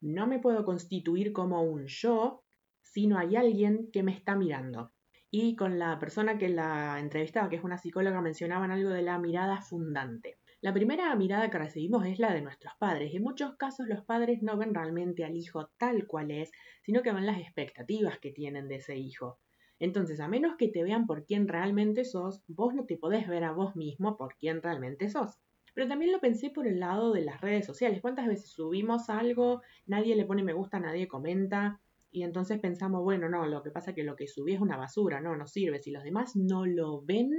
No 0.00 0.26
me 0.26 0.38
puedo 0.38 0.64
constituir 0.64 1.32
como 1.32 1.62
un 1.62 1.86
yo 1.86 2.44
sino 2.92 3.18
hay 3.18 3.36
alguien 3.36 3.90
que 3.92 4.02
me 4.02 4.12
está 4.12 4.34
mirando. 4.34 4.92
Y 5.30 5.56
con 5.56 5.78
la 5.78 5.98
persona 5.98 6.38
que 6.38 6.48
la 6.48 6.98
entrevistaba, 6.98 7.50
que 7.50 7.56
es 7.56 7.64
una 7.64 7.76
psicóloga, 7.76 8.22
mencionaban 8.22 8.70
algo 8.70 8.88
de 8.88 9.02
la 9.02 9.18
mirada 9.18 9.60
fundante. 9.60 10.38
La 10.62 10.72
primera 10.72 11.14
mirada 11.14 11.50
que 11.50 11.58
recibimos 11.58 12.06
es 12.06 12.18
la 12.18 12.32
de 12.32 12.40
nuestros 12.40 12.72
padres. 12.78 13.14
En 13.14 13.22
muchos 13.22 13.56
casos 13.56 13.86
los 13.86 14.04
padres 14.04 14.42
no 14.42 14.56
ven 14.56 14.74
realmente 14.74 15.24
al 15.24 15.36
hijo 15.36 15.70
tal 15.76 16.06
cual 16.06 16.30
es, 16.30 16.50
sino 16.82 17.02
que 17.02 17.12
ven 17.12 17.26
las 17.26 17.38
expectativas 17.38 18.18
que 18.18 18.32
tienen 18.32 18.68
de 18.68 18.76
ese 18.76 18.96
hijo. 18.96 19.38
Entonces, 19.80 20.20
a 20.20 20.28
menos 20.28 20.56
que 20.56 20.68
te 20.68 20.82
vean 20.82 21.06
por 21.06 21.24
quién 21.24 21.48
realmente 21.48 22.04
sos, 22.04 22.42
vos 22.48 22.74
no 22.74 22.84
te 22.84 22.96
podés 22.96 23.28
ver 23.28 23.44
a 23.44 23.52
vos 23.52 23.76
mismo 23.76 24.16
por 24.16 24.34
quién 24.36 24.62
realmente 24.62 25.08
sos. 25.08 25.38
Pero 25.74 25.86
también 25.86 26.10
lo 26.10 26.20
pensé 26.20 26.50
por 26.50 26.66
el 26.66 26.80
lado 26.80 27.12
de 27.12 27.22
las 27.22 27.40
redes 27.40 27.64
sociales. 27.64 28.00
¿Cuántas 28.00 28.26
veces 28.26 28.50
subimos 28.50 29.08
algo, 29.10 29.62
nadie 29.86 30.16
le 30.16 30.24
pone 30.24 30.42
me 30.42 30.52
gusta, 30.52 30.80
nadie 30.80 31.06
comenta? 31.06 31.80
Y 32.10 32.22
entonces 32.22 32.58
pensamos, 32.58 33.02
bueno, 33.02 33.28
no, 33.28 33.46
lo 33.46 33.62
que 33.62 33.70
pasa 33.70 33.90
es 33.90 33.96
que 33.96 34.02
lo 34.02 34.16
que 34.16 34.26
subí 34.26 34.54
es 34.54 34.60
una 34.60 34.76
basura, 34.76 35.20
no, 35.20 35.36
no 35.36 35.46
sirve. 35.46 35.78
Si 35.78 35.90
los 35.90 36.02
demás 36.02 36.34
no 36.34 36.66
lo 36.66 37.02
ven, 37.02 37.30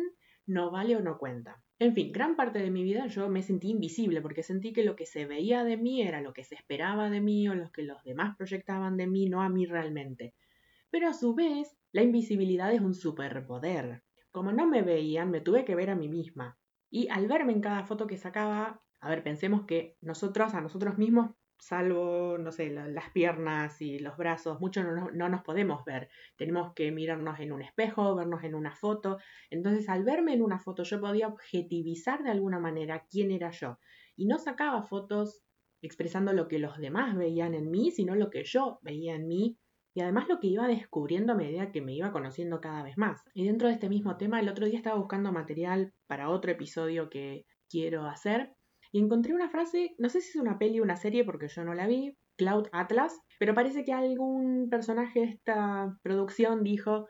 no 0.46 0.72
vale 0.72 0.96
o 0.96 1.02
no 1.02 1.18
cuenta. 1.18 1.62
En 1.80 1.94
fin, 1.94 2.12
gran 2.12 2.36
parte 2.36 2.60
de 2.60 2.72
mi 2.72 2.84
vida 2.84 3.08
yo 3.08 3.30
me 3.30 3.42
sentí 3.42 3.70
invisible 3.70 4.22
porque 4.22 4.44
sentí 4.44 4.74
que 4.74 4.84
lo 4.84 4.96
que 4.96 5.06
se 5.06 5.26
veía 5.26 5.64
de 5.64 5.78
mí 5.78 6.02
era 6.02 6.22
lo 6.22 6.34
que 6.34 6.44
se 6.44 6.56
esperaba 6.56 7.10
de 7.10 7.22
mí 7.22 7.48
o 7.50 7.56
lo 7.56 7.72
que 7.72 7.84
los 7.84 8.04
demás 8.04 8.36
proyectaban 8.38 8.98
de 8.98 9.08
mí, 9.08 9.28
no 9.28 9.42
a 9.42 9.50
mí 9.50 9.66
realmente. 9.66 10.34
Pero 10.92 11.08
a 11.08 11.14
su 11.14 11.36
vez, 11.36 11.78
la 11.92 12.02
invisibilidad 12.02 12.74
es 12.74 12.82
un 12.82 12.94
superpoder. 12.94 14.04
Como 14.32 14.52
no 14.52 14.68
me 14.68 14.82
veían, 14.82 15.32
me 15.32 15.42
tuve 15.42 15.66
que 15.66 15.76
ver 15.76 15.90
a 15.90 15.96
mí 15.96 16.08
misma. 16.08 16.58
Y 16.90 17.08
al 17.10 17.28
verme 17.28 17.54
en 17.54 17.62
cada 17.62 17.84
foto 17.84 18.08
que 18.08 18.18
sacaba, 18.18 18.82
a 19.00 19.10
ver, 19.10 19.24
pensemos 19.24 19.66
que 19.66 19.98
nosotros 20.02 20.54
a 20.54 20.62
nosotros 20.62 20.98
mismos 20.98 21.32
salvo, 21.60 22.38
no 22.38 22.52
sé, 22.52 22.70
las 22.70 23.10
piernas 23.12 23.82
y 23.82 24.00
los 24.00 24.18
brazos, 24.18 24.60
mucho 24.60 24.84
no, 24.84 25.12
no, 25.12 25.30
nos 25.30 25.42
podemos 25.44 25.84
ver. 25.86 26.10
Tenemos 26.38 26.74
que 26.74 26.92
mirarnos 26.92 27.40
en 27.40 27.52
un 27.52 27.62
espejo, 27.62 28.16
vernos 28.16 28.44
en 28.44 28.56
una 28.56 28.76
foto. 28.76 29.18
Entonces, 29.50 29.90
al 29.90 30.04
verme 30.04 30.34
en 30.34 30.42
una 30.42 30.60
foto, 30.60 30.84
yo 30.84 31.00
podía 31.02 31.28
objetivizar 31.28 32.24
de 32.24 32.32
alguna 32.32 32.60
manera 32.60 33.06
quién 33.10 33.32
era 33.32 33.52
yo. 33.52 33.78
Y 34.16 34.26
no 34.26 34.40
sacaba 34.40 34.84
fotos 34.84 35.44
expresando 35.82 36.34
lo 36.34 36.48
que 36.48 36.60
los 36.60 36.78
demás 36.78 37.16
veían 37.16 37.54
en 37.54 37.70
mí, 37.70 37.92
sino 37.92 38.16
lo 38.16 38.30
que 38.30 38.44
yo 38.44 38.80
veía 38.82 39.16
en 39.16 39.28
mí. 39.28 39.58
Y 39.94 40.02
además 40.02 40.28
lo 40.30 40.40
que 40.40 40.48
iba 40.48 40.68
descubriendo 40.68 41.34
a 41.34 41.38
medida 41.38 41.72
que 41.72 41.82
me 41.82 41.94
iba 41.94 42.12
conociendo 42.12 42.62
cada 42.62 42.84
vez 42.84 42.98
más. 42.98 43.22
Y 43.34 43.46
dentro 43.46 43.68
de 43.68 43.74
este 43.74 43.90
mismo 43.90 44.18
tema, 44.18 44.40
el 44.40 44.50
otro 44.50 44.66
día 44.66 44.78
estaba 44.78 45.00
buscando 45.00 45.32
material 45.32 45.94
para 46.08 46.30
otro 46.30 46.52
episodio 46.52 47.10
que 47.10 47.46
quiero 47.70 48.06
hacer 48.06 48.54
y 48.92 49.00
encontré 49.00 49.34
una 49.34 49.50
frase, 49.50 49.96
no 50.00 50.10
sé 50.10 50.22
si 50.22 50.30
es 50.30 50.36
una 50.36 50.58
peli 50.58 50.80
o 50.80 50.84
una 50.84 50.96
serie 50.96 51.24
porque 51.24 51.48
yo 51.48 51.64
no 51.64 51.74
la 51.74 51.88
vi, 51.88 52.18
Cloud 52.38 52.68
Atlas, 52.72 53.20
pero 53.38 53.54
parece 53.54 53.84
que 53.84 53.94
algún 53.94 54.70
personaje 54.70 55.20
de 55.20 55.26
esta 55.28 55.98
producción 56.02 56.64
dijo, 56.64 57.08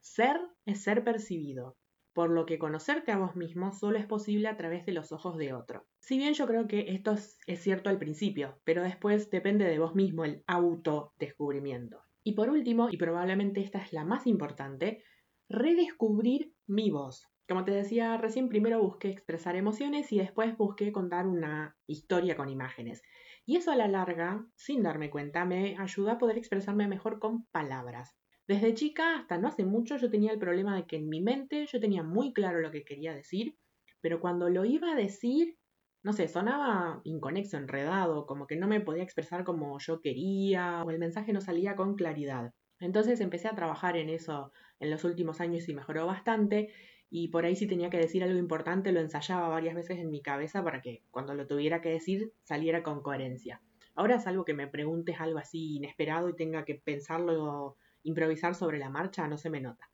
ser 0.00 0.40
es 0.66 0.82
ser 0.82 1.04
percibido, 1.04 1.76
por 2.12 2.30
lo 2.30 2.44
que 2.44 2.58
conocerte 2.58 3.12
a 3.12 3.18
vos 3.18 3.34
mismo 3.36 3.72
solo 3.72 3.98
es 3.98 4.06
posible 4.06 4.48
a 4.48 4.56
través 4.56 4.84
de 4.84 4.92
los 4.92 5.12
ojos 5.12 5.38
de 5.38 5.54
otro. 5.54 5.86
Si 6.00 6.18
bien 6.18 6.34
yo 6.34 6.46
creo 6.46 6.66
que 6.66 6.86
esto 6.88 7.14
es 7.46 7.62
cierto 7.62 7.88
al 7.88 7.98
principio, 7.98 8.60
pero 8.64 8.82
después 8.82 9.30
depende 9.30 9.64
de 9.64 9.78
vos 9.78 9.94
mismo 9.94 10.24
el 10.24 10.42
autodescubrimiento. 10.46 12.02
Y 12.24 12.32
por 12.32 12.50
último, 12.50 12.88
y 12.90 12.96
probablemente 12.96 13.60
esta 13.60 13.78
es 13.78 13.92
la 13.92 14.04
más 14.04 14.26
importante, 14.26 15.02
redescubrir 15.48 16.54
mi 16.66 16.90
voz. 16.90 17.28
Como 17.48 17.64
te 17.64 17.72
decía 17.72 18.16
recién, 18.16 18.48
primero 18.48 18.80
busqué 18.80 19.10
expresar 19.10 19.56
emociones 19.56 20.12
y 20.12 20.18
después 20.18 20.56
busqué 20.56 20.92
contar 20.92 21.26
una 21.26 21.76
historia 21.86 22.36
con 22.36 22.48
imágenes. 22.48 23.02
Y 23.44 23.56
eso 23.56 23.72
a 23.72 23.76
la 23.76 23.88
larga, 23.88 24.46
sin 24.54 24.82
darme 24.82 25.10
cuenta, 25.10 25.44
me 25.44 25.76
ayudó 25.76 26.12
a 26.12 26.18
poder 26.18 26.38
expresarme 26.38 26.86
mejor 26.86 27.18
con 27.18 27.46
palabras. 27.46 28.16
Desde 28.46 28.74
chica 28.74 29.16
hasta 29.18 29.38
no 29.38 29.48
hace 29.48 29.64
mucho 29.64 29.96
yo 29.96 30.10
tenía 30.10 30.32
el 30.32 30.38
problema 30.38 30.76
de 30.76 30.86
que 30.86 30.96
en 30.96 31.08
mi 31.08 31.20
mente 31.20 31.66
yo 31.66 31.80
tenía 31.80 32.02
muy 32.02 32.32
claro 32.32 32.60
lo 32.60 32.70
que 32.70 32.84
quería 32.84 33.14
decir, 33.14 33.56
pero 34.00 34.20
cuando 34.20 34.48
lo 34.48 34.64
iba 34.64 34.92
a 34.92 34.96
decir, 34.96 35.58
no 36.02 36.12
sé, 36.12 36.28
sonaba 36.28 37.00
inconexo, 37.04 37.56
enredado, 37.56 38.26
como 38.26 38.46
que 38.46 38.56
no 38.56 38.66
me 38.66 38.80
podía 38.80 39.04
expresar 39.04 39.44
como 39.44 39.78
yo 39.78 40.00
quería 40.00 40.82
o 40.84 40.90
el 40.90 40.98
mensaje 40.98 41.32
no 41.32 41.40
salía 41.40 41.76
con 41.76 41.94
claridad. 41.94 42.52
Entonces 42.80 43.20
empecé 43.20 43.48
a 43.48 43.54
trabajar 43.54 43.96
en 43.96 44.08
eso 44.08 44.52
en 44.80 44.90
los 44.90 45.04
últimos 45.04 45.40
años 45.40 45.68
y 45.68 45.74
mejoró 45.74 46.06
bastante 46.06 46.72
y 47.08 47.28
por 47.28 47.44
ahí 47.44 47.54
si 47.54 47.68
tenía 47.68 47.90
que 47.90 47.98
decir 47.98 48.24
algo 48.24 48.38
importante 48.38 48.90
lo 48.90 48.98
ensayaba 48.98 49.48
varias 49.48 49.74
veces 49.74 49.98
en 49.98 50.10
mi 50.10 50.22
cabeza 50.22 50.64
para 50.64 50.80
que 50.80 51.02
cuando 51.10 51.34
lo 51.34 51.46
tuviera 51.46 51.80
que 51.80 51.90
decir 51.90 52.32
saliera 52.42 52.82
con 52.82 53.02
coherencia. 53.02 53.60
Ahora 53.94 54.16
es 54.16 54.26
algo 54.26 54.44
que 54.44 54.54
me 54.54 54.66
preguntes 54.66 55.20
algo 55.20 55.38
así 55.38 55.76
inesperado 55.76 56.28
y 56.28 56.34
tenga 56.34 56.64
que 56.64 56.74
pensarlo, 56.74 57.76
improvisar 58.02 58.54
sobre 58.54 58.78
la 58.78 58.88
marcha, 58.88 59.28
no 59.28 59.36
se 59.36 59.50
me 59.50 59.60
nota. 59.60 59.90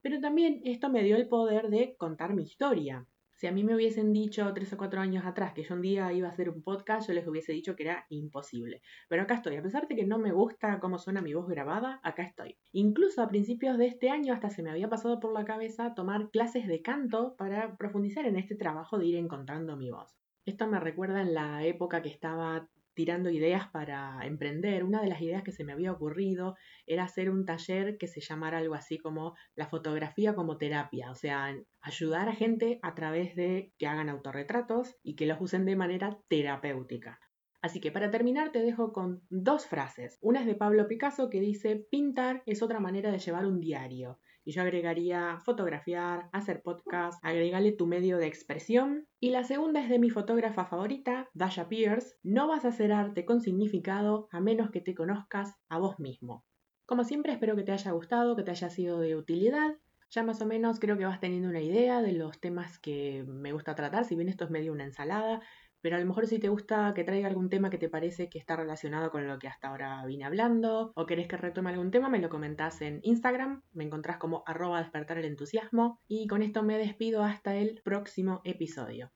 Pero 0.00 0.20
también 0.20 0.62
esto 0.64 0.88
me 0.88 1.02
dio 1.02 1.16
el 1.16 1.28
poder 1.28 1.68
de 1.68 1.96
contar 1.96 2.34
mi 2.34 2.44
historia. 2.44 3.04
Si 3.40 3.46
a 3.46 3.52
mí 3.52 3.64
me 3.64 3.74
hubiesen 3.74 4.12
dicho 4.12 4.52
tres 4.52 4.70
o 4.74 4.76
cuatro 4.76 5.00
años 5.00 5.24
atrás 5.24 5.54
que 5.54 5.62
yo 5.62 5.74
un 5.74 5.80
día 5.80 6.12
iba 6.12 6.28
a 6.28 6.30
hacer 6.30 6.50
un 6.50 6.62
podcast, 6.62 7.08
yo 7.08 7.14
les 7.14 7.26
hubiese 7.26 7.54
dicho 7.54 7.74
que 7.74 7.84
era 7.84 8.04
imposible. 8.10 8.82
Pero 9.08 9.22
acá 9.22 9.36
estoy, 9.36 9.56
a 9.56 9.62
pesar 9.62 9.88
de 9.88 9.96
que 9.96 10.04
no 10.04 10.18
me 10.18 10.30
gusta 10.30 10.78
cómo 10.78 10.98
suena 10.98 11.22
mi 11.22 11.32
voz 11.32 11.48
grabada, 11.48 12.00
acá 12.02 12.22
estoy. 12.22 12.58
Incluso 12.72 13.22
a 13.22 13.28
principios 13.28 13.78
de 13.78 13.86
este 13.86 14.10
año 14.10 14.34
hasta 14.34 14.50
se 14.50 14.62
me 14.62 14.68
había 14.68 14.90
pasado 14.90 15.20
por 15.20 15.32
la 15.32 15.46
cabeza 15.46 15.94
tomar 15.94 16.28
clases 16.28 16.66
de 16.66 16.82
canto 16.82 17.34
para 17.38 17.78
profundizar 17.78 18.26
en 18.26 18.36
este 18.36 18.56
trabajo 18.56 18.98
de 18.98 19.06
ir 19.06 19.16
encontrando 19.16 19.74
mi 19.74 19.90
voz. 19.90 20.14
Esto 20.44 20.66
me 20.66 20.78
recuerda 20.78 21.22
en 21.22 21.32
la 21.32 21.64
época 21.64 22.02
que 22.02 22.10
estaba 22.10 22.68
tirando 22.94 23.30
ideas 23.30 23.68
para 23.68 24.18
emprender, 24.24 24.84
una 24.84 25.00
de 25.02 25.08
las 25.08 25.20
ideas 25.20 25.42
que 25.42 25.52
se 25.52 25.64
me 25.64 25.72
había 25.72 25.92
ocurrido 25.92 26.56
era 26.86 27.04
hacer 27.04 27.30
un 27.30 27.44
taller 27.44 27.98
que 27.98 28.08
se 28.08 28.20
llamara 28.20 28.58
algo 28.58 28.74
así 28.74 28.98
como 28.98 29.34
la 29.54 29.68
fotografía 29.68 30.34
como 30.34 30.58
terapia, 30.58 31.10
o 31.10 31.14
sea, 31.14 31.54
ayudar 31.80 32.28
a 32.28 32.34
gente 32.34 32.78
a 32.82 32.94
través 32.94 33.34
de 33.36 33.72
que 33.78 33.86
hagan 33.86 34.08
autorretratos 34.08 34.96
y 35.02 35.16
que 35.16 35.26
los 35.26 35.40
usen 35.40 35.64
de 35.64 35.76
manera 35.76 36.18
terapéutica. 36.28 37.20
Así 37.62 37.80
que 37.80 37.92
para 37.92 38.10
terminar 38.10 38.52
te 38.52 38.62
dejo 38.62 38.92
con 38.92 39.22
dos 39.28 39.66
frases. 39.66 40.18
Una 40.22 40.40
es 40.40 40.46
de 40.46 40.54
Pablo 40.54 40.88
Picasso 40.88 41.28
que 41.28 41.40
dice, 41.40 41.76
pintar 41.90 42.42
es 42.46 42.62
otra 42.62 42.80
manera 42.80 43.10
de 43.10 43.18
llevar 43.18 43.46
un 43.46 43.60
diario. 43.60 44.18
Y 44.44 44.52
yo 44.52 44.62
agregaría 44.62 45.38
fotografiar, 45.44 46.28
hacer 46.32 46.62
podcast, 46.62 47.24
agregarle 47.24 47.72
tu 47.72 47.86
medio 47.86 48.18
de 48.18 48.26
expresión. 48.26 49.06
Y 49.20 49.30
la 49.30 49.44
segunda 49.44 49.82
es 49.82 49.88
de 49.88 49.98
mi 49.98 50.10
fotógrafa 50.10 50.64
favorita, 50.64 51.28
Dasha 51.34 51.68
Pierce, 51.68 52.16
no 52.22 52.48
vas 52.48 52.64
a 52.64 52.68
hacer 52.68 52.92
arte 52.92 53.24
con 53.24 53.40
significado 53.40 54.28
a 54.30 54.40
menos 54.40 54.70
que 54.70 54.80
te 54.80 54.94
conozcas 54.94 55.54
a 55.68 55.78
vos 55.78 55.98
mismo. 55.98 56.44
Como 56.86 57.04
siempre 57.04 57.32
espero 57.32 57.54
que 57.54 57.62
te 57.62 57.72
haya 57.72 57.92
gustado, 57.92 58.34
que 58.34 58.42
te 58.42 58.50
haya 58.50 58.68
sido 58.68 58.98
de 58.98 59.14
utilidad. 59.14 59.76
Ya 60.10 60.24
más 60.24 60.40
o 60.42 60.46
menos 60.46 60.80
creo 60.80 60.98
que 60.98 61.04
vas 61.04 61.20
teniendo 61.20 61.48
una 61.48 61.60
idea 61.60 62.02
de 62.02 62.12
los 62.12 62.40
temas 62.40 62.80
que 62.80 63.24
me 63.28 63.52
gusta 63.52 63.76
tratar, 63.76 64.04
si 64.04 64.16
bien 64.16 64.28
esto 64.28 64.44
es 64.44 64.50
medio 64.50 64.72
una 64.72 64.82
ensalada, 64.82 65.40
pero 65.80 65.96
a 65.96 65.98
lo 66.00 66.06
mejor 66.06 66.26
si 66.26 66.38
te 66.38 66.48
gusta 66.48 66.92
que 66.94 67.04
traiga 67.04 67.28
algún 67.28 67.48
tema 67.48 67.70
que 67.70 67.78
te 67.78 67.88
parece 67.88 68.28
que 68.28 68.38
está 68.38 68.56
relacionado 68.56 69.10
con 69.10 69.26
lo 69.26 69.38
que 69.38 69.48
hasta 69.48 69.68
ahora 69.68 70.04
vine 70.06 70.24
hablando, 70.24 70.92
o 70.94 71.06
querés 71.06 71.28
que 71.28 71.36
retome 71.36 71.70
algún 71.70 71.90
tema, 71.90 72.08
me 72.08 72.18
lo 72.18 72.28
comentás 72.28 72.82
en 72.82 73.00
Instagram, 73.02 73.62
me 73.72 73.84
encontrás 73.84 74.18
como 74.18 74.42
arroba 74.46 74.80
despertar 74.82 75.18
el 75.18 75.24
entusiasmo, 75.24 75.98
y 76.06 76.26
con 76.26 76.42
esto 76.42 76.62
me 76.62 76.78
despido 76.78 77.22
hasta 77.22 77.56
el 77.56 77.80
próximo 77.82 78.40
episodio. 78.44 79.08